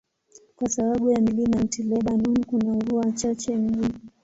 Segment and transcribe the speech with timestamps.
[0.55, 3.93] Kwa sababu ya milima ya Anti-Lebanon, kuna mvua chache mjini.